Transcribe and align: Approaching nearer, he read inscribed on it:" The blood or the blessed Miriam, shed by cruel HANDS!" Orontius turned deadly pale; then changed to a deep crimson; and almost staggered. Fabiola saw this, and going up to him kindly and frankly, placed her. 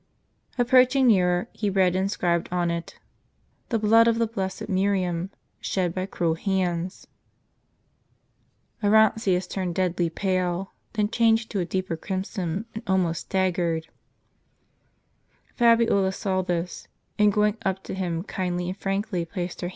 Approaching 0.57 1.05
nearer, 1.05 1.47
he 1.53 1.69
read 1.69 1.95
inscribed 1.95 2.49
on 2.51 2.71
it:" 2.71 2.97
The 3.69 3.77
blood 3.77 4.07
or 4.07 4.13
the 4.13 4.25
blessed 4.25 4.67
Miriam, 4.67 5.29
shed 5.59 5.93
by 5.93 6.07
cruel 6.07 6.33
HANDS!" 6.33 7.05
Orontius 8.83 9.45
turned 9.47 9.75
deadly 9.75 10.09
pale; 10.09 10.71
then 10.93 11.07
changed 11.09 11.51
to 11.51 11.59
a 11.59 11.65
deep 11.65 11.91
crimson; 12.01 12.65
and 12.73 12.81
almost 12.87 13.21
staggered. 13.21 13.89
Fabiola 15.55 16.11
saw 16.13 16.41
this, 16.41 16.87
and 17.19 17.31
going 17.31 17.57
up 17.63 17.83
to 17.83 17.93
him 17.93 18.23
kindly 18.23 18.69
and 18.69 18.77
frankly, 18.79 19.23
placed 19.23 19.61
her. 19.61 19.69